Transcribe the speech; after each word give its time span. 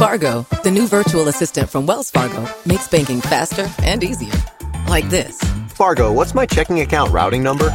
Fargo, 0.00 0.46
the 0.62 0.70
new 0.70 0.88
virtual 0.88 1.28
assistant 1.28 1.68
from 1.68 1.84
Wells 1.84 2.10
Fargo, 2.10 2.48
makes 2.64 2.88
banking 2.88 3.20
faster 3.20 3.70
and 3.82 4.02
easier. 4.02 4.32
Like 4.88 5.10
this. 5.10 5.38
Fargo, 5.68 6.10
what's 6.10 6.32
my 6.32 6.46
checking 6.46 6.80
account 6.80 7.12
routing 7.12 7.42
number? 7.42 7.68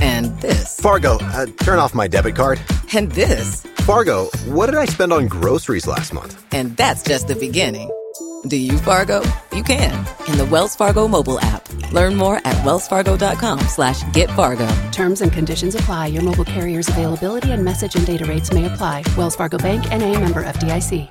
And 0.00 0.26
this. 0.40 0.78
Fargo, 0.78 1.18
uh, 1.20 1.46
turn 1.64 1.80
off 1.80 1.92
my 1.92 2.06
debit 2.06 2.36
card. 2.36 2.60
And 2.94 3.10
this. 3.10 3.62
Fargo, 3.78 4.26
what 4.46 4.66
did 4.66 4.76
I 4.76 4.84
spend 4.84 5.12
on 5.12 5.26
groceries 5.26 5.88
last 5.88 6.12
month? 6.12 6.40
And 6.52 6.76
that's 6.76 7.02
just 7.02 7.26
the 7.26 7.34
beginning. 7.34 7.90
Do 8.46 8.56
you 8.56 8.78
Fargo? 8.78 9.20
You 9.52 9.64
can 9.64 10.06
in 10.28 10.38
the 10.38 10.46
Wells 10.52 10.76
Fargo 10.76 11.08
mobile 11.08 11.40
app. 11.40 11.68
Learn 11.90 12.14
more 12.14 12.36
at 12.44 12.54
wellsfargo.com 12.64 13.58
slash 13.66 14.04
get 14.12 14.30
Fargo. 14.30 14.68
Terms 14.92 15.20
and 15.20 15.32
conditions 15.32 15.74
apply. 15.74 16.06
Your 16.14 16.22
mobile 16.22 16.44
carrier's 16.44 16.88
availability 16.88 17.50
and 17.50 17.64
message 17.64 17.96
and 17.96 18.06
data 18.06 18.24
rates 18.24 18.52
may 18.52 18.66
apply. 18.66 19.02
Wells 19.16 19.34
Fargo 19.34 19.58
Bank 19.58 19.90
and 19.90 20.00
a 20.00 20.16
member 20.20 20.44
FDIC. 20.44 21.10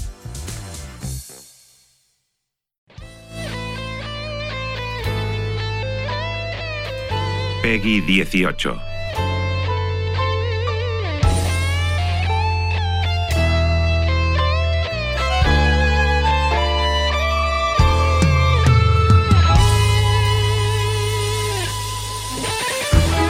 Peggy 7.61 8.01
18. 8.01 8.91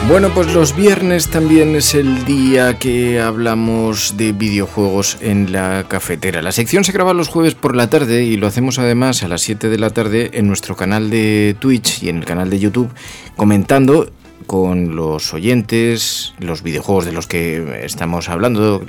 Bueno, 0.08 0.30
pues 0.34 0.52
los 0.52 0.74
viernes 0.76 1.28
también 1.28 1.76
es 1.76 1.94
el 1.94 2.24
día 2.24 2.78
que 2.78 3.20
hablamos 3.20 4.16
de 4.16 4.32
videojuegos 4.32 5.16
en 5.20 5.52
la 5.52 5.86
cafetera. 5.88 6.42
La 6.42 6.52
sección 6.52 6.84
se 6.84 6.92
graba 6.92 7.14
los 7.14 7.28
jueves 7.28 7.54
por 7.54 7.76
la 7.76 7.88
tarde 7.88 8.24
y 8.24 8.36
lo 8.36 8.46
hacemos 8.46 8.78
además 8.78 9.22
a 9.22 9.28
las 9.28 9.42
7 9.42 9.68
de 9.68 9.78
la 9.78 9.90
tarde 9.90 10.30
en 10.34 10.48
nuestro 10.48 10.76
canal 10.76 11.08
de 11.08 11.56
Twitch 11.58 12.02
y 12.02 12.08
en 12.08 12.18
el 12.18 12.24
canal 12.24 12.50
de 12.50 12.58
YouTube 12.58 12.90
comentando 13.36 14.10
con 14.46 14.96
los 14.96 15.34
oyentes, 15.34 16.34
los 16.38 16.62
videojuegos 16.62 17.04
de 17.04 17.12
los 17.12 17.26
que 17.26 17.82
estamos 17.84 18.28
hablando, 18.28 18.84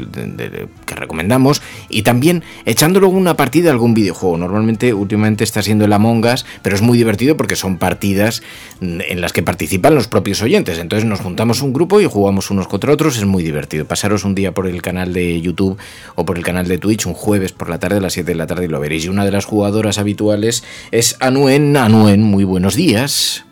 que 0.85 0.95
recomendamos, 0.95 1.61
y 1.89 2.03
también 2.03 2.43
echándolo 2.65 3.09
una 3.09 3.35
partida 3.35 3.69
a 3.69 3.73
algún 3.73 3.93
videojuego. 3.93 4.37
Normalmente, 4.37 4.93
últimamente 4.93 5.43
está 5.43 5.61
siendo 5.61 5.85
el 5.85 5.93
Among 5.93 6.25
Us, 6.25 6.45
pero 6.61 6.75
es 6.75 6.81
muy 6.81 6.97
divertido 6.97 7.37
porque 7.37 7.55
son 7.55 7.77
partidas 7.77 8.41
en 8.81 9.21
las 9.21 9.33
que 9.33 9.43
participan 9.43 9.95
los 9.95 10.07
propios 10.07 10.41
oyentes. 10.41 10.79
Entonces 10.79 11.07
nos 11.07 11.21
juntamos 11.21 11.61
un 11.61 11.73
grupo 11.73 12.01
y 12.01 12.05
jugamos 12.05 12.51
unos 12.51 12.67
contra 12.67 12.91
otros, 12.91 13.17
es 13.17 13.25
muy 13.25 13.43
divertido. 13.43 13.85
Pasaros 13.85 14.23
un 14.25 14.35
día 14.35 14.53
por 14.53 14.67
el 14.67 14.81
canal 14.81 15.13
de 15.13 15.41
YouTube 15.41 15.77
o 16.15 16.25
por 16.25 16.37
el 16.37 16.43
canal 16.43 16.67
de 16.67 16.77
Twitch, 16.77 17.05
un 17.05 17.13
jueves 17.13 17.51
por 17.51 17.69
la 17.69 17.79
tarde 17.79 17.97
a 17.97 18.01
las 18.01 18.13
7 18.13 18.31
de 18.31 18.35
la 18.35 18.47
tarde 18.47 18.65
y 18.65 18.67
lo 18.67 18.79
veréis. 18.79 19.05
Y 19.05 19.09
una 19.09 19.25
de 19.25 19.31
las 19.31 19.45
jugadoras 19.45 19.97
habituales 19.97 20.63
es 20.91 21.17
Anuen. 21.19 21.77
Anuen, 21.77 22.23
muy 22.23 22.43
buenos 22.43 22.75
días. 22.75 23.45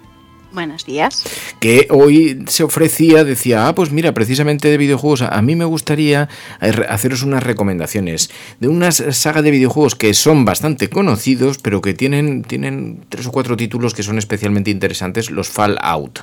Buenos 0.53 0.85
días. 0.85 1.23
Que 1.61 1.88
hoy 1.91 2.44
se 2.47 2.63
ofrecía, 2.63 3.23
decía, 3.23 3.67
ah, 3.67 3.75
pues 3.75 3.91
mira, 3.91 4.13
precisamente 4.13 4.67
de 4.67 4.77
videojuegos, 4.77 5.21
a 5.21 5.42
mí 5.42 5.55
me 5.55 5.64
gustaría 5.64 6.27
haceros 6.59 7.23
unas 7.23 7.42
recomendaciones 7.42 8.30
de 8.59 8.67
una 8.67 8.92
saga 8.92 9.42
de 9.42 9.52
videojuegos 9.52 9.95
que 9.95 10.14
son 10.14 10.43
bastante 10.43 10.89
conocidos, 10.89 11.58
pero 11.58 11.80
que 11.80 11.93
tienen, 11.93 12.43
tienen 12.43 13.05
tres 13.08 13.27
o 13.27 13.31
cuatro 13.31 13.55
títulos 13.55 13.93
que 13.93 14.03
son 14.03 14.17
especialmente 14.17 14.71
interesantes, 14.71 15.31
los 15.31 15.48
Fallout. 15.48 16.20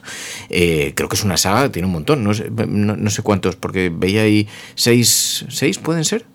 Eh, 0.50 0.92
creo 0.94 1.08
que 1.08 1.16
es 1.16 1.24
una 1.24 1.38
saga, 1.38 1.72
tiene 1.72 1.86
un 1.86 1.92
montón, 1.92 2.22
no 2.22 2.34
sé, 2.34 2.50
no, 2.50 2.96
no 2.96 3.10
sé 3.10 3.22
cuántos, 3.22 3.56
porque 3.56 3.90
veía 3.94 4.22
ahí 4.22 4.46
seis, 4.74 5.46
seis 5.48 5.78
pueden 5.78 6.04
ser. 6.04 6.26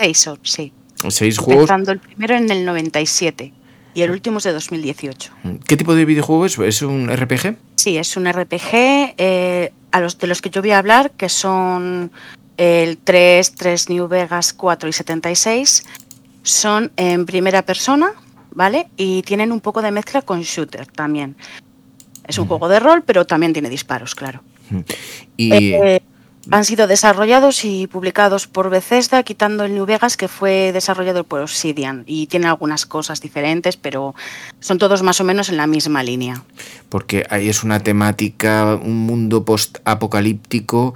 Seis, 0.00 0.28
sí. 0.42 0.72
Seis 1.08 1.38
juegos. 1.38 1.70
Empezando 1.70 1.92
el 1.92 2.00
primero 2.00 2.34
en 2.34 2.50
el 2.50 2.64
97 2.64 3.52
y 3.94 4.02
el 4.02 4.10
último 4.10 4.38
es 4.38 4.44
de 4.44 4.52
2018. 4.52 5.32
¿Qué 5.66 5.76
tipo 5.76 5.94
de 5.94 6.04
videojuego 6.04 6.46
es? 6.46 6.58
¿Es 6.58 6.82
un 6.82 7.08
RPG? 7.08 7.56
Sí, 7.76 7.96
es 7.96 8.16
un 8.16 8.30
RPG 8.30 8.72
eh, 9.18 9.72
a 9.90 10.00
los 10.00 10.18
de 10.18 10.26
los 10.26 10.42
que 10.42 10.50
yo 10.50 10.60
voy 10.60 10.72
a 10.72 10.78
hablar, 10.78 11.10
que 11.12 11.28
son 11.28 12.10
el 12.56 12.98
3, 12.98 13.54
3 13.54 13.88
New 13.90 14.08
Vegas, 14.08 14.52
4 14.52 14.88
y 14.88 14.92
76. 14.92 15.84
Son 16.42 16.92
en 16.96 17.26
primera 17.26 17.62
persona, 17.62 18.12
¿vale? 18.50 18.88
Y 18.96 19.22
tienen 19.22 19.52
un 19.52 19.60
poco 19.60 19.82
de 19.82 19.90
mezcla 19.90 20.22
con 20.22 20.42
shooter 20.42 20.86
también. 20.86 21.36
Es 22.26 22.38
un 22.38 22.44
mm. 22.44 22.48
juego 22.48 22.68
de 22.68 22.80
rol, 22.80 23.02
pero 23.04 23.26
también 23.26 23.52
tiene 23.52 23.70
disparos, 23.70 24.14
claro. 24.14 24.42
Y... 25.36 25.72
Eh, 25.72 26.02
han 26.50 26.64
sido 26.64 26.86
desarrollados 26.86 27.64
y 27.64 27.86
publicados 27.86 28.46
por 28.46 28.70
Bethesda, 28.70 29.22
quitando 29.22 29.64
el 29.64 29.74
New 29.74 29.86
Vegas, 29.86 30.16
que 30.16 30.28
fue 30.28 30.72
desarrollado 30.72 31.24
por 31.24 31.40
Obsidian. 31.40 32.04
Y 32.06 32.26
tiene 32.26 32.46
algunas 32.46 32.86
cosas 32.86 33.20
diferentes, 33.20 33.76
pero 33.76 34.14
son 34.60 34.78
todos 34.78 35.02
más 35.02 35.20
o 35.20 35.24
menos 35.24 35.48
en 35.48 35.56
la 35.56 35.66
misma 35.66 36.02
línea. 36.02 36.42
Porque 36.88 37.26
ahí 37.30 37.48
es 37.48 37.64
una 37.64 37.80
temática, 37.80 38.74
un 38.74 38.96
mundo 38.96 39.44
post-apocalíptico, 39.44 40.94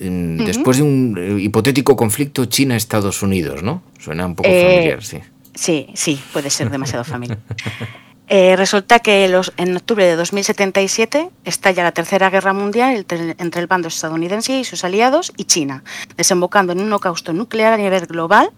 uh 0.00 0.04
-huh. 0.04 0.44
después 0.44 0.76
de 0.76 0.82
un 0.84 1.16
eh, 1.18 1.42
hipotético 1.42 1.96
conflicto 1.96 2.44
China-Estados 2.46 3.22
Unidos, 3.22 3.62
¿no? 3.62 3.82
Suena 3.98 4.26
un 4.26 4.34
poco 4.34 4.48
eh, 4.48 4.62
familiar, 4.62 5.04
sí. 5.04 5.18
Sí, 5.54 5.88
sí, 5.94 6.20
puede 6.32 6.48
ser 6.48 6.70
demasiado 6.70 7.04
familiar. 7.04 7.38
Eh, 8.34 8.56
resulta 8.56 8.98
que 9.00 9.28
los, 9.28 9.52
en 9.58 9.76
octubre 9.76 10.06
de 10.06 10.16
2077 10.16 11.28
estalla 11.44 11.82
la 11.82 11.92
Tercera 11.92 12.30
Guerra 12.30 12.54
Mundial 12.54 12.96
entre, 12.96 13.36
entre, 13.36 13.60
el 13.60 13.66
bando 13.66 13.88
estadounidense 13.88 14.58
y 14.58 14.64
sus 14.64 14.84
aliados 14.84 15.34
y 15.36 15.44
China, 15.44 15.84
desembocando 16.16 16.72
en 16.72 16.80
un 16.80 16.86
holocausto 16.86 17.34
nuclear 17.34 17.74
a 17.74 17.76
nivel 17.76 18.06
global 18.06 18.48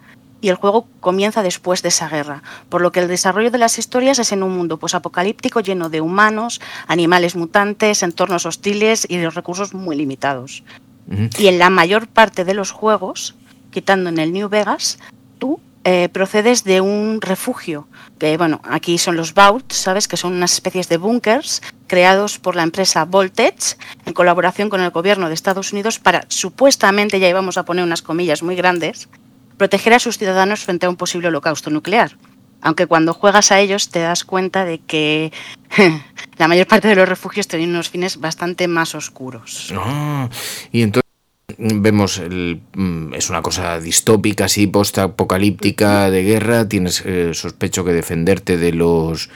y 0.41 0.51
el 0.51 0.55
juego 0.55 0.87
comienza 1.01 1.43
después 1.43 1.83
de 1.83 1.89
esa 1.89 2.09
guerra, 2.09 2.45
por 2.69 2.83
lo 2.83 2.93
que 2.93 3.01
el 3.01 3.09
desarrollo 3.09 3.51
de 3.51 3.59
las 3.59 3.77
historias 3.77 4.21
es 4.21 4.31
en 4.31 4.45
un 4.45 4.57
mundo 4.57 4.77
posapocalíptico 4.77 5.59
lleno 5.59 5.89
de 5.89 6.01
humanos, 6.01 6.61
animales 6.87 7.35
mutantes, 7.35 8.05
entornos 8.05 8.47
hostiles 8.47 9.05
y 9.09 9.17
de 9.17 9.29
recursos 9.29 9.75
muy 9.75 9.97
limitados. 9.97 10.63
Uh 11.09 11.15
-huh. 11.15 11.41
Y 11.41 11.49
en 11.49 11.59
la 11.59 11.71
mayor 11.71 12.07
parte 12.07 12.45
de 12.45 12.55
los 12.55 12.71
juegos, 12.71 13.35
quitando 13.73 14.09
en 14.09 14.19
el 14.19 14.33
New 14.33 14.49
Vegas, 14.49 15.01
tú 15.41 15.59
eh, 15.85 16.09
procedes 16.09 16.65
de 16.65 16.81
un 16.81 17.21
refugio, 17.21 17.87
que 18.19 18.37
bueno, 18.39 18.63
aquí 18.65 18.97
son 18.97 19.17
los 19.17 19.35
Vaults, 19.35 19.77
¿sabes? 19.77 20.09
Que 20.09 20.17
son 20.17 20.33
unas 20.33 20.55
especies 20.55 20.89
de 20.89 20.97
búnkers 20.97 21.61
creados 21.87 22.39
por 22.39 22.57
la 22.57 22.63
empresa 22.63 23.05
Voltage 23.05 23.77
en 24.07 24.15
colaboración 24.15 24.71
con 24.71 24.81
el 24.81 24.91
gobierno 24.91 25.29
de 25.29 25.35
Estados 25.35 25.73
Unidos 25.73 25.99
para 25.99 26.25
supuestamente, 26.29 27.21
ya 27.21 27.29
íbamos 27.29 27.59
a 27.59 27.65
poner 27.65 27.85
unas 27.85 28.01
comillas 28.01 28.43
muy 28.43 28.57
grandes, 28.57 29.11
proteger 29.59 29.93
a 29.93 29.99
sus 29.99 30.17
ciudadanos 30.17 30.65
frente 30.65 30.87
a 30.87 30.89
un 30.89 30.97
posible 30.97 31.29
holocausto 31.29 31.69
nuclear. 31.69 32.17
Aunque 32.63 32.87
cuando 32.87 33.13
juegas 33.13 33.53
a 33.53 33.61
ellos 33.61 33.91
te 33.91 33.99
das 33.99 34.25
cuenta 34.25 34.65
de 34.65 34.79
que 34.79 35.33
la 36.39 36.49
mayor 36.49 36.67
parte 36.67 36.89
de 36.89 36.97
los 36.97 37.07
refugios 37.07 37.47
tienen 37.47 37.69
unos 37.69 37.91
fines 37.91 38.19
bastante 38.19 38.69
más 38.69 38.95
oscuros. 38.95 39.71
Ah, 39.77 40.31
y 40.73 40.81
entonces 40.81 41.04
vemos 41.59 42.19
el, 42.19 42.61
es 43.15 43.31
una 43.31 43.43
cosa 43.43 43.81
distópica 43.81 44.47
así 44.47 44.67
post-apocalíptica 44.67 46.11
de 46.11 46.23
guerra 46.23 46.69
tienes 46.69 47.03
eh, 47.05 47.35
sospecho 47.35 47.85
que 47.85 47.93
defenderte 47.93 48.57
de 48.57 48.73
los 48.73 49.31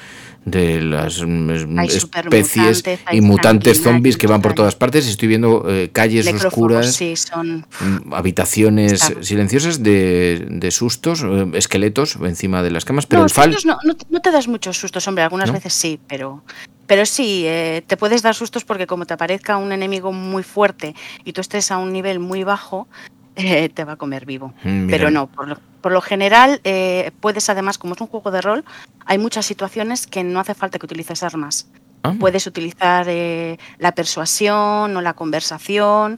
de 0.51 0.81
las 0.81 1.23
hay 1.23 1.89
especies 1.89 2.83
hay 3.05 3.19
y 3.19 3.21
mutantes 3.21 3.83
zombies 3.83 4.17
que 4.17 4.27
van 4.27 4.43
por 4.43 4.55
todas 4.55 4.75
partes 4.75 5.07
estoy 5.07 5.29
viendo 5.29 5.65
eh, 5.69 5.91
calles 5.93 6.27
oscuras 6.45 6.95
sí, 6.95 7.15
son... 7.17 7.67
habitaciones 8.13 9.13
silenciosas 9.21 9.83
de, 9.83 10.47
de 10.49 10.71
sustos 10.71 11.23
eh, 11.23 11.47
esqueletos 11.55 12.17
encima 12.17 12.63
de 12.63 12.71
las 12.71 12.85
camas 12.85 13.07
pero 13.07 13.21
no, 13.21 13.27
el 13.27 13.31
fal 13.31 13.57
no, 13.65 13.79
no, 13.85 13.95
no, 14.11 14.21
te 14.21 14.31
das 14.31 14.49
muchos 14.49 14.77
sustos 14.79 15.07
hombre 15.09 15.25
algunas 15.25 15.49
¿No? 15.49 15.55
veces 15.55 15.73
sí 15.73 15.99
pero 16.09 16.43
pero 16.89 17.05
sí, 17.05 17.45
eh, 17.47 17.85
te 17.87 17.99
puedes 17.99 18.23
dar 18.23 18.35
sustos 18.35 18.65
porque 18.65 18.87
como 18.87 19.05
te 19.05 19.13
aparezca 19.13 19.59
un 19.59 19.73
enemigo 19.73 20.11
muy 20.11 20.43
fuerte 20.43 20.95
y 21.23 21.35
tú 21.35 21.43
estés 21.43 21.71
a 21.71 21.77
un 21.77 21.93
nivel 21.93 22.19
muy 22.19 22.45
bajo, 22.45 22.89
eh, 23.37 23.69
te 23.69 23.85
va 23.85 23.93
a 23.93 23.97
comer 23.97 24.25
vivo. 24.25 24.55
Mm, 24.65 24.89
Pero 24.89 25.11
no, 25.11 25.27
por 25.29 25.49
lo, 25.49 25.59
por 25.81 25.93
lo 25.93 26.01
general 26.01 26.61
eh, 26.65 27.11
puedes 27.21 27.49
además, 27.51 27.79
como 27.79 27.95
es 27.95 28.01
un 28.01 28.07
juego 28.07 28.31
de 28.31 28.41
rol, 28.41 28.65
hay 29.07 29.19
muchas 29.19 29.47
situaciones 29.47 30.07
que 30.07 30.25
no 30.25 30.41
hace 30.41 30.55
falta 30.55 30.79
que 30.79 30.87
utilices 30.87 31.23
armas. 31.23 31.69
Ah. 32.03 32.15
Puedes 32.19 32.47
utilizar 32.47 33.07
eh, 33.09 33.59
la 33.79 33.93
persuasión 33.93 34.97
o 34.97 35.01
la 35.01 35.15
conversación 35.15 36.17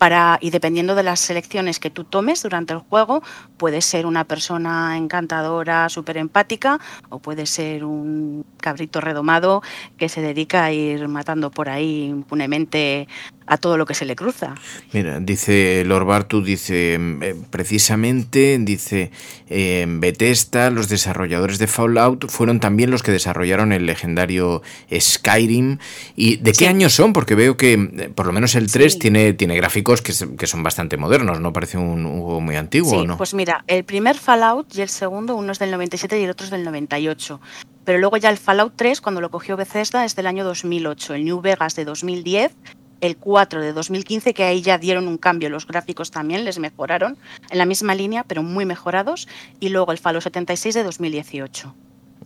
para, 0.00 0.38
y 0.40 0.48
dependiendo 0.48 0.94
de 0.94 1.02
las 1.02 1.20
selecciones 1.20 1.78
que 1.78 1.90
tú 1.90 2.04
tomes 2.04 2.42
durante 2.42 2.72
el 2.72 2.78
juego, 2.78 3.22
puedes 3.58 3.84
ser 3.84 4.06
una 4.06 4.24
persona 4.24 4.96
encantadora, 4.96 5.90
súper 5.90 6.16
empática, 6.16 6.80
o 7.10 7.18
puede 7.18 7.44
ser 7.44 7.84
un 7.84 8.46
cabrito 8.56 9.02
redomado 9.02 9.62
que 9.98 10.08
se 10.08 10.22
dedica 10.22 10.64
a 10.64 10.72
ir 10.72 11.06
matando 11.06 11.50
por 11.50 11.68
ahí 11.68 12.06
impunemente 12.06 13.08
a 13.50 13.58
todo 13.58 13.76
lo 13.76 13.84
que 13.84 13.94
se 13.94 14.04
le 14.04 14.14
cruza. 14.14 14.54
Mira, 14.92 15.18
dice 15.18 15.82
Lord 15.84 16.04
Bartu, 16.04 16.40
dice 16.40 16.94
eh, 16.94 17.34
precisamente, 17.50 18.56
dice 18.60 19.10
eh, 19.48 19.84
Bethesda, 19.88 20.70
los 20.70 20.88
desarrolladores 20.88 21.58
de 21.58 21.66
Fallout 21.66 22.30
fueron 22.30 22.60
también 22.60 22.92
los 22.92 23.02
que 23.02 23.10
desarrollaron 23.10 23.72
el 23.72 23.86
legendario 23.86 24.62
Skyrim. 24.96 25.78
¿Y 26.14 26.36
de 26.36 26.52
qué 26.52 26.68
años 26.68 26.92
son? 26.92 27.12
Porque 27.12 27.34
veo 27.34 27.56
que 27.56 27.72
eh, 27.72 28.12
por 28.14 28.26
lo 28.26 28.32
menos 28.32 28.54
el 28.54 28.70
3 28.70 29.00
tiene, 29.00 29.32
tiene 29.32 29.56
gráficos 29.56 30.00
que, 30.00 30.12
que, 30.38 30.46
son 30.46 30.62
bastante 30.62 30.96
modernos, 30.96 31.40
¿no? 31.40 31.52
Parece 31.52 31.76
un, 31.76 32.04
juego 32.04 32.40
muy 32.40 32.54
antiguo, 32.54 33.00
sí, 33.00 33.06
¿no? 33.06 33.16
Pues 33.16 33.34
mira, 33.34 33.64
el 33.66 33.82
primer 33.82 34.16
Fallout 34.16 34.72
y 34.76 34.82
el 34.82 34.88
segundo, 34.88 35.34
uno 35.34 35.50
es 35.50 35.58
del 35.58 35.72
97 35.72 36.20
y 36.20 36.22
el 36.22 36.30
otro 36.30 36.44
es 36.44 36.52
del 36.52 36.62
98. 36.62 37.40
Pero 37.84 37.98
luego 37.98 38.16
ya 38.16 38.30
el 38.30 38.38
Fallout 38.38 38.74
3, 38.76 39.00
cuando 39.00 39.20
lo 39.20 39.32
cogió 39.32 39.56
Bethesda, 39.56 40.04
es 40.04 40.14
del 40.14 40.28
año 40.28 40.44
2008. 40.44 41.14
El 41.14 41.24
New 41.24 41.40
Vegas 41.40 41.74
de 41.74 41.84
2010 41.84 42.52
el 43.00 43.16
4 43.16 43.62
de 43.62 43.72
2015, 43.72 44.34
que 44.34 44.44
ahí 44.44 44.62
ya 44.62 44.78
dieron 44.78 45.08
un 45.08 45.18
cambio, 45.18 45.50
los 45.50 45.66
gráficos 45.66 46.10
también 46.10 46.44
les 46.44 46.58
mejoraron 46.58 47.16
en 47.50 47.58
la 47.58 47.66
misma 47.66 47.94
línea, 47.94 48.24
pero 48.24 48.42
muy 48.42 48.64
mejorados, 48.64 49.28
y 49.58 49.70
luego 49.70 49.92
el 49.92 49.98
Fallout 49.98 50.22
76 50.22 50.74
de 50.74 50.82
2018. 50.82 51.74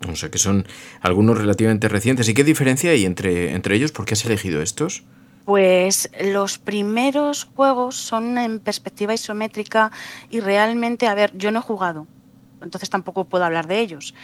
O 0.08 0.16
sea 0.16 0.30
que 0.30 0.38
son 0.38 0.66
algunos 1.00 1.38
relativamente 1.38 1.88
recientes. 1.88 2.28
¿Y 2.28 2.34
qué 2.34 2.44
diferencia 2.44 2.90
hay 2.90 3.04
entre, 3.04 3.54
entre 3.54 3.76
ellos? 3.76 3.92
¿Por 3.92 4.04
qué 4.04 4.14
has 4.14 4.24
elegido 4.24 4.60
estos? 4.60 5.04
Pues 5.44 6.10
los 6.20 6.58
primeros 6.58 7.44
juegos 7.54 7.96
son 7.96 8.38
en 8.38 8.60
perspectiva 8.60 9.14
isométrica 9.14 9.92
y 10.30 10.40
realmente, 10.40 11.06
a 11.06 11.14
ver, 11.14 11.36
yo 11.36 11.50
no 11.50 11.58
he 11.58 11.62
jugado, 11.62 12.06
entonces 12.62 12.88
tampoco 12.88 13.26
puedo 13.26 13.44
hablar 13.44 13.66
de 13.66 13.80
ellos, 13.80 14.14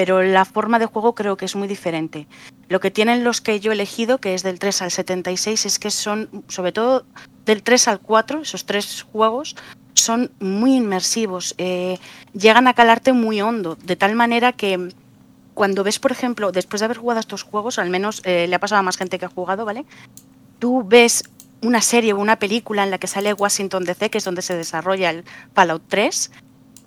pero 0.00 0.22
la 0.22 0.46
forma 0.46 0.78
de 0.78 0.86
juego 0.86 1.14
creo 1.14 1.36
que 1.36 1.44
es 1.44 1.54
muy 1.56 1.68
diferente. 1.68 2.26
Lo 2.70 2.80
que 2.80 2.90
tienen 2.90 3.22
los 3.22 3.42
que 3.42 3.60
yo 3.60 3.70
he 3.70 3.74
elegido, 3.74 4.16
que 4.16 4.32
es 4.32 4.42
del 4.42 4.58
3 4.58 4.80
al 4.80 4.90
76, 4.90 5.66
es 5.66 5.78
que 5.78 5.90
son, 5.90 6.30
sobre 6.48 6.72
todo 6.72 7.04
del 7.44 7.62
3 7.62 7.86
al 7.88 8.00
4, 8.00 8.40
esos 8.40 8.64
tres 8.64 9.02
juegos, 9.12 9.56
son 9.92 10.30
muy 10.40 10.76
inmersivos, 10.76 11.54
eh, 11.58 11.98
llegan 12.32 12.66
a 12.66 12.72
calarte 12.72 13.12
muy 13.12 13.42
hondo, 13.42 13.76
de 13.76 13.94
tal 13.94 14.14
manera 14.14 14.54
que 14.54 14.88
cuando 15.52 15.84
ves, 15.84 15.98
por 15.98 16.12
ejemplo, 16.12 16.50
después 16.50 16.80
de 16.80 16.86
haber 16.86 16.96
jugado 16.96 17.20
estos 17.20 17.42
juegos, 17.42 17.78
al 17.78 17.90
menos 17.90 18.22
eh, 18.24 18.46
le 18.48 18.56
ha 18.56 18.58
pasado 18.58 18.78
a 18.78 18.82
más 18.82 18.96
gente 18.96 19.18
que 19.18 19.26
ha 19.26 19.28
jugado, 19.28 19.66
¿vale? 19.66 19.84
Tú 20.58 20.82
ves 20.82 21.24
una 21.60 21.82
serie 21.82 22.14
o 22.14 22.18
una 22.18 22.38
película 22.38 22.84
en 22.84 22.90
la 22.90 22.96
que 22.96 23.06
sale 23.06 23.34
Washington 23.34 23.84
DC, 23.84 24.08
que 24.08 24.16
es 24.16 24.24
donde 24.24 24.40
se 24.40 24.56
desarrolla 24.56 25.10
el 25.10 25.24
Fallout 25.52 25.82
3, 25.88 26.30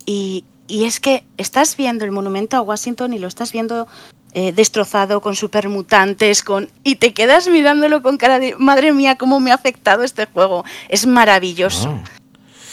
y, 0.07 0.45
y 0.68 0.86
es 0.86 1.00
que 1.00 1.24
estás 1.38 1.75
viendo 1.77 2.06
el 2.06 2.12
monumento 2.12 2.57
a 2.57 2.62
Washington 2.62 3.13
y 3.13 3.19
lo 3.19 3.27
estás 3.27 3.51
viendo 3.51 3.88
eh, 4.33 4.51
destrozado 4.51 5.21
con 5.21 5.36
supermutantes, 5.36 6.44
con 6.44 6.69
y 6.83 6.95
te 6.95 7.13
quedas 7.13 7.48
mirándolo 7.48 8.01
con 8.01 8.18
cara 8.18 8.39
de 8.39 8.56
madre 8.57 8.92
mía 8.92 9.15
cómo 9.15 9.39
me 9.39 9.51
ha 9.51 9.56
afectado 9.56 10.04
este 10.04 10.25
juego. 10.25 10.65
Es 10.89 11.06
maravilloso. 11.06 11.89
Ah. 11.89 12.04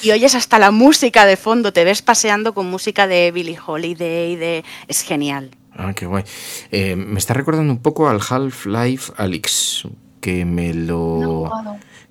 Y 0.03 0.13
oyes 0.13 0.35
hasta 0.35 0.59
la 0.59 0.71
música 0.71 1.27
de 1.27 1.37
fondo, 1.37 1.75
te 1.75 1.85
ves 1.85 2.01
paseando 2.01 2.55
con 2.55 2.71
música 2.71 3.07
de 3.07 3.31
Billie 3.33 3.59
Holiday, 3.65 4.37
de 4.37 4.65
es 4.89 5.03
genial. 5.03 5.51
Ah, 5.77 5.93
qué 5.95 6.07
guay. 6.07 6.25
Eh, 6.71 6.97
me 6.97 7.19
está 7.19 7.35
recordando 7.35 7.73
un 7.73 7.83
poco 7.83 8.09
al 8.09 8.21
Half-Life 8.27 9.13
Alyx, 9.17 9.87
que 10.21 10.45
me 10.45 10.75
lo 10.75 11.51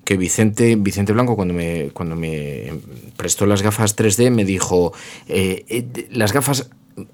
que 0.04 0.16
Vicente, 0.16 0.76
Vicente 0.76 1.12
Blanco 1.12 1.36
cuando 1.36 1.54
me, 1.54 1.90
cuando 1.92 2.16
me 2.16 2.72
prestó 3.16 3.46
las 3.46 3.62
gafas 3.62 3.96
3D 3.96 4.30
me 4.30 4.44
dijo, 4.44 4.92
eh, 5.28 5.64
eh, 5.68 6.08
las 6.10 6.32
gafas, 6.32 6.70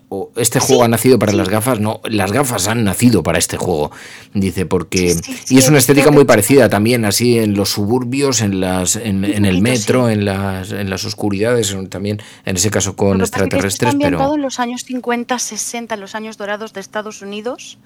o 0.09 0.33
este 0.37 0.61
juego 0.61 0.85
ha 0.85 0.89
nacido 0.89 1.19
para 1.19 1.33
las 1.33 1.49
gafas, 1.49 1.81
no, 1.81 2.01
las 2.05 2.33
gafas 2.33 2.69
han 2.69 2.85
nacido 2.85 3.23
para 3.23 3.39
este 3.39 3.57
juego, 3.57 3.91
dice, 4.35 4.67
porque... 4.67 5.17
y 5.49 5.59
es 5.59 5.69
una 5.69 5.79
estética 5.79 6.11
muy 6.11 6.25
parecida 6.25 6.69
también, 6.69 7.05
así 7.05 7.39
en 7.39 7.55
los 7.55 7.71
suburbios, 7.71 8.41
en, 8.41 8.61
las, 8.61 8.97
en, 8.97 9.25
el 9.25 9.63
metro, 9.63 10.09
en, 10.09 10.25
las, 10.25 10.73
en 10.73 10.91
las 10.91 11.05
oscuridades, 11.05 11.77
también 11.89 12.21
en 12.45 12.57
ese 12.57 12.71
caso 12.71 12.97
con 12.97 13.21
extraterrestres, 13.21 13.95
está 13.95 13.99
pero... 13.99 14.35
en 14.35 14.43
los 14.43 14.61
años 14.61 14.85
50, 14.85 15.39
60, 15.39 15.95
en 15.95 16.01
los 16.01 16.15
años 16.15 16.37
dorados 16.37 16.73
de 16.73 16.81
Estados 16.81 17.23
Unidos. 17.23 17.79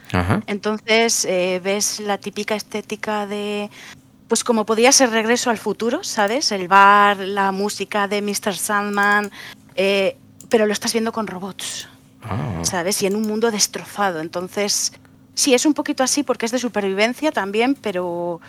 Entonces 0.47 1.25
eh, 1.25 1.61
ves 1.63 2.01
la 2.01 2.19
típica 2.19 2.55
estética 2.55 3.27
de 3.27 3.71
pues 4.29 4.45
como 4.45 4.65
podía 4.65 4.93
ser 4.93 5.11
Regreso 5.11 5.51
al 5.51 5.59
Futuro, 5.59 6.05
¿sabes? 6.05 6.53
El 6.53 6.69
bar, 6.69 7.19
la 7.19 7.51
música 7.51 8.07
de 8.07 8.23
Mr. 8.23 8.55
Sandman, 8.55 9.33
eh, 9.75 10.17
pero 10.51 10.67
lo 10.67 10.73
estás 10.73 10.93
viendo 10.93 11.13
con 11.13 11.27
robots, 11.27 11.89
Ah. 12.23 12.61
¿sabes? 12.63 13.03
Y 13.03 13.07
en 13.07 13.17
un 13.17 13.23
mundo 13.23 13.51
destrozado. 13.51 14.21
Entonces, 14.21 14.93
sí, 15.35 15.55
es 15.55 15.65
un 15.65 15.73
poquito 15.75 16.03
así 16.03 16.23
porque 16.23 16.45
es 16.47 16.53
de 16.53 16.59
supervivencia 16.59 17.33
también, 17.33 17.75
pero, 17.81 18.41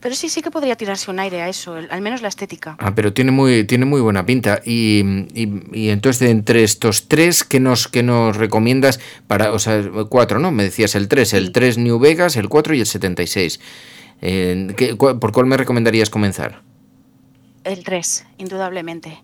pero 0.00 0.14
sí, 0.14 0.28
sí 0.28 0.42
que 0.42 0.50
podría 0.50 0.76
tirarse 0.76 1.10
un 1.10 1.18
aire 1.18 1.40
a 1.40 1.48
eso, 1.48 1.78
el- 1.78 1.90
al 1.90 2.02
menos 2.02 2.20
la 2.20 2.28
estética. 2.28 2.76
Ah, 2.78 2.94
pero 2.94 3.12
tiene 3.14 3.30
muy, 3.30 3.64
tiene 3.64 3.86
muy 3.86 4.00
buena 4.02 4.26
pinta. 4.26 4.60
Y, 4.66 5.00
y- 5.34 5.62
y 5.72 5.88
entonces, 5.88 6.28
entre 6.28 6.62
estos 6.62 7.08
tres, 7.08 7.42
¿qué 7.42 7.58
nos, 7.60 7.88
qué 7.88 8.02
nos 8.02 8.36
recomiendas 8.36 9.00
para, 9.26 9.52
o 9.52 9.58
sea, 9.58 9.82
cuatro, 10.10 10.38
¿no? 10.38 10.50
Me 10.52 10.64
decías 10.64 10.94
el 10.94 11.08
3, 11.08 11.32
el 11.32 11.52
3 11.52 11.78
New 11.78 11.98
Vegas, 11.98 12.36
el 12.36 12.48
4 12.50 12.74
y 12.74 12.80
el 12.80 12.86
76. 12.86 13.60
Eh, 14.20 14.74
¿qué- 14.76 14.94
cu- 14.96 15.18
¿Por 15.18 15.32
cuál 15.32 15.46
me 15.46 15.56
recomendarías 15.56 16.10
comenzar? 16.10 16.60
El 17.64 17.82
3, 17.82 18.26
indudablemente. 18.38 19.22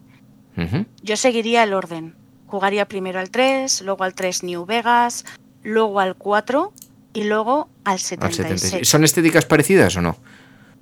Yo 1.03 1.17
seguiría 1.17 1.63
el 1.63 1.75
orden. 1.75 2.15
Jugaría 2.47 2.87
primero 2.87 3.19
al 3.19 3.31
3, 3.31 3.83
luego 3.83 4.05
al 4.05 4.15
3 4.15 4.43
New 4.43 4.67
Vegas, 4.67 5.25
luego 5.63 6.01
al 6.01 6.17
4 6.17 6.73
y 7.15 7.25
luego 7.25 7.69
al 7.85 7.95
Al 7.95 7.99
76. 7.99 8.61
76. 8.61 8.89
¿Son 8.89 9.05
estéticas 9.05 9.47
parecidas 9.47 9.97
o 9.97 10.03
no? 10.03 10.17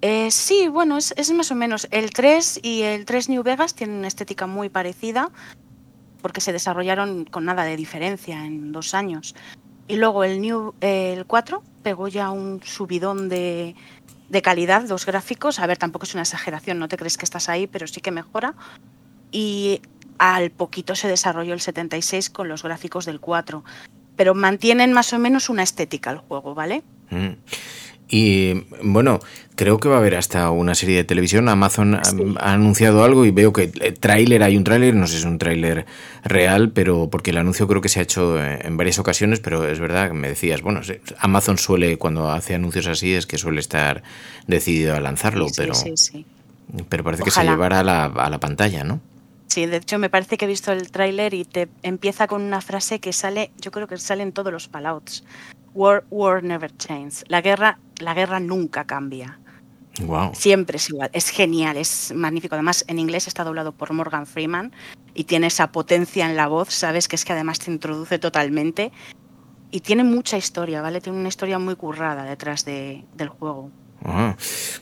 Eh, 0.03 0.31
sí, 0.31 0.69
bueno, 0.69 0.97
es, 0.97 1.13
es 1.17 1.31
más 1.33 1.51
o 1.51 1.55
menos. 1.55 1.87
El 1.91 2.11
3 2.11 2.61
y 2.63 2.83
el 2.83 3.05
3 3.05 3.29
New 3.29 3.43
Vegas 3.43 3.75
tienen 3.75 3.97
una 3.97 4.09
estética 4.09 4.47
muy 4.47 4.69
parecida 4.69 5.31
porque 6.23 6.41
se 6.41 6.53
desarrollaron 6.53 7.25
con 7.25 7.45
nada 7.45 7.65
de 7.65 7.77
diferencia 7.77 8.45
en 8.45 8.73
dos 8.73 8.95
años. 8.95 9.35
Y 9.89 9.97
luego 9.97 10.25
el, 10.25 10.41
New, 10.41 10.75
eh, 10.81 11.15
el 11.17 11.27
4 11.27 11.63
pegó 11.83 12.09
ya 12.09 12.31
un 12.31 12.63
subidón 12.63 13.29
de, 13.29 13.75
de 14.29 14.43
calidad, 14.43 14.89
los 14.89 15.05
gráficos. 15.05 15.59
A 15.59 15.67
ver, 15.67 15.79
tampoco 15.79 16.05
es 16.05 16.15
una 16.15 16.23
exageración, 16.23 16.79
no 16.79 16.89
te 16.89 16.97
crees 16.97 17.17
que 17.17 17.25
estás 17.25 17.49
ahí, 17.49 17.67
pero 17.67 17.87
sí 17.87 18.01
que 18.01 18.11
mejora. 18.11 18.55
Y 19.32 19.81
al 20.19 20.50
poquito 20.50 20.94
se 20.94 21.09
desarrolló 21.09 21.55
el 21.55 21.61
76 21.61 22.31
con 22.31 22.49
los 22.49 22.62
gráficos 22.62 23.06
del 23.06 23.21
4. 23.21 23.65
Pero 24.17 24.35
mantienen 24.35 24.93
más 24.93 25.12
o 25.12 25.19
menos 25.19 25.49
una 25.49 25.62
estética 25.62 26.11
el 26.11 26.19
juego, 26.19 26.55
¿vale? 26.55 26.83
Mm. 27.11 27.31
Y 28.12 28.64
bueno, 28.83 29.21
creo 29.55 29.78
que 29.78 29.88
va 29.88 29.95
a 29.95 29.99
haber 29.99 30.16
hasta 30.16 30.50
una 30.50 30.75
serie 30.75 30.97
de 30.97 31.05
televisión. 31.05 31.49
Amazon 31.49 31.95
ha- 31.95 32.02
ha, 32.40 32.52
anunciado 32.55 33.05
algo 33.05 33.25
y 33.25 33.31
veo 33.31 33.52
que 33.52 33.71
el 33.81 34.00
tráiler, 34.00 34.43
hay 34.43 34.57
un 34.57 34.64
tráiler, 34.64 34.97
no 34.97 35.07
sé 35.07 35.12
si 35.14 35.19
es 35.21 35.25
un 35.26 35.38
tráiler 35.38 35.87
real, 36.25 36.71
pero 36.73 37.09
porque 37.09 37.31
el 37.31 37.38
anuncio 37.38 37.69
creo 37.69 37.81
que 37.81 37.88
se 37.88 38.00
ha 38.00 38.02
hecho 38.02 38.43
eh, 38.43 38.59
en 38.64 38.76
varias 38.76 38.99
ocasiones, 38.99 39.38
pero 39.38 39.66
es 39.69 39.78
verdad 39.78 40.09
que 40.09 40.14
me 40.14 40.28
decías, 40.28 40.61
bueno, 40.61 40.81
Amazon 41.21 41.57
suele, 41.57 41.99
cuando 41.99 42.33
hace 42.33 42.57
anuncios 42.57 42.88
así, 42.88 43.14
es 43.14 43.26
que 43.26 43.38
suele 43.38 43.61
estar 43.61 44.02
decidido 44.49 44.97
a 44.97 45.00
lanzarlo, 45.00 45.49
Sí, 45.49 45.55
pero, 45.57 45.75
sí, 45.75 46.26
pero 46.88 47.05
parece 47.05 47.23
que 47.23 47.31
se 47.31 47.45
llevará 47.45 47.78
a 47.81 47.85
la, 47.85 48.05
a 48.07 48.28
la 48.28 48.40
pantalla, 48.40 48.83
¿no? 48.83 49.00
Sí, 49.50 49.66
de 49.66 49.78
hecho 49.78 49.99
me 49.99 50.09
parece 50.09 50.37
que 50.37 50.45
he 50.45 50.49
visto 50.49 50.71
el 50.71 50.92
tráiler 50.92 51.35
y 51.35 51.45
te 51.45 51.69
empieza 51.83 52.28
con 52.28 52.42
una 52.42 52.61
frase 52.61 53.00
que 53.00 53.12
sale, 53.12 53.50
yo 53.61 53.73
creo 53.73 53.88
que 53.88 53.99
sale 53.99 54.23
en 54.23 54.30
todos 54.33 54.52
los 54.52 54.69
Fallouts. 54.69 55.25
War, 55.75 56.04
war 56.11 56.42
never 56.45 56.71
changes. 56.76 57.25
La 57.26 57.40
guerra, 57.40 57.80
la 57.99 58.14
guerra 58.14 58.38
nunca 58.38 58.85
cambia. 58.85 59.40
Wow. 60.02 60.30
Siempre 60.35 60.76
es 60.76 60.88
igual. 60.88 61.11
Es 61.12 61.30
genial, 61.30 61.76
es 61.76 62.12
magnífico. 62.14 62.54
Además, 62.54 62.85
en 62.87 63.00
inglés 63.00 63.26
está 63.26 63.42
doblado 63.42 63.73
por 63.73 63.92
Morgan 63.92 64.25
Freeman 64.25 64.71
y 65.14 65.25
tiene 65.25 65.49
esa 65.49 65.73
potencia 65.73 66.26
en 66.30 66.37
la 66.37 66.47
voz, 66.47 66.73
¿sabes? 66.73 67.09
Que 67.09 67.16
es 67.16 67.25
que 67.25 67.33
además 67.33 67.59
te 67.59 67.73
introduce 67.73 68.21
totalmente. 68.21 68.92
Y 69.73 69.80
tiene 69.80 70.04
mucha 70.04 70.37
historia, 70.38 70.80
¿vale? 70.80 71.00
Tiene 71.00 71.19
una 71.19 71.28
historia 71.28 71.59
muy 71.59 71.75
currada 71.75 72.23
detrás 72.23 72.64
de- 72.64 73.04
del 73.14 73.28
juego. 73.28 73.71
Ah, 74.04 74.35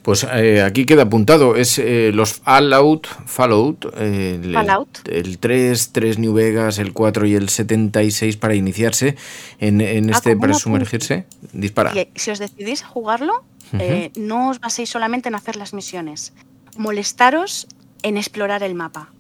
pues 0.03 0.25
eh, 0.33 0.63
aquí 0.63 0.87
queda 0.87 1.03
apuntado, 1.03 1.57
es 1.57 1.79
eh, 1.79 2.13
los 2.15 2.35
Fallout, 2.35 3.09
Fallout, 3.27 3.87
eh, 3.97 4.39
el, 4.43 4.55
Fallout. 4.55 5.09
el 5.09 5.39
3, 5.39 5.91
3 5.93 6.19
New 6.19 6.33
Vegas, 6.35 6.79
el 6.79 6.93
4 6.93 7.27
y 7.27 7.35
el 7.35 7.49
76 7.49 8.37
para 8.37 8.55
iniciarse 8.55 9.17
en, 9.59 9.81
en 9.81 10.09
Ah, 10.15 10.17
este, 10.17 10.37
para 10.37 10.55
sumergirse. 10.55 11.27
Dispara. 11.53 11.93
Y 11.95 11.99
eh, 11.99 12.11
si 12.15 12.31
os 12.31 12.39
decidís 12.39 12.85
a 12.85 12.87
jugarlo, 12.87 13.43
eh, 13.79 14.13
no 14.17 14.51
os 14.51 14.61
baséis 14.61 14.89
solamente 14.89 15.29
en 15.29 15.35
hacer 15.35 15.57
las 15.57 15.75
misiones. 15.75 16.33
Molestaros 16.77 17.67
en 18.03 18.17
explorar 18.17 18.63
el 18.63 18.75
mapa. 18.75 19.11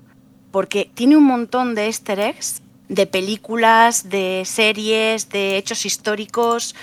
Porque 0.52 0.90
tiene 0.94 1.16
un 1.16 1.24
montón 1.24 1.74
de 1.74 1.86
easter 1.86 2.20
eggs, 2.20 2.62
de 2.88 3.06
películas, 3.06 4.08
de 4.08 4.44
series, 4.46 5.28
de 5.28 5.58
hechos 5.58 5.84
históricos, 5.84 6.74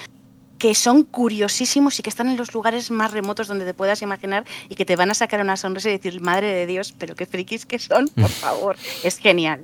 que 0.65 0.73
son 0.73 1.03
curiosísimos 1.03 1.99
y 1.99 2.01
que 2.01 2.09
están 2.09 2.27
en 2.27 2.37
los 2.37 2.55
lugares 2.55 2.89
más 2.89 3.11
remotos 3.11 3.47
donde 3.47 3.65
te 3.65 3.75
puedas 3.75 4.01
imaginar 4.01 4.45
y 4.67 4.73
que 4.73 4.83
te 4.83 4.95
van 4.95 5.11
a 5.11 5.13
sacar 5.13 5.39
una 5.39 5.57
sonrisa 5.57 5.89
y 5.89 5.91
decir, 5.91 6.21
madre 6.21 6.51
de 6.55 6.65
Dios, 6.65 6.95
pero 6.97 7.13
qué 7.13 7.27
frikis 7.27 7.67
que 7.67 7.77
son, 7.77 8.07
por 8.07 8.29
favor. 8.45 8.75
es 9.03 9.19
genial. 9.19 9.63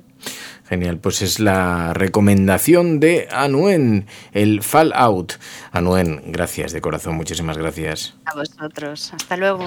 Genial, 0.68 0.98
pues 0.98 1.20
es 1.22 1.40
la 1.40 1.92
recomendación 1.92 3.00
de 3.00 3.26
Anuen, 3.32 4.06
el 4.30 4.62
Fallout. 4.62 5.40
Anuen, 5.72 6.22
gracias 6.26 6.70
de 6.70 6.80
corazón, 6.80 7.16
muchísimas 7.16 7.58
gracias. 7.58 8.14
A 8.24 8.36
vosotros, 8.36 9.12
hasta 9.12 9.36
luego. 9.36 9.66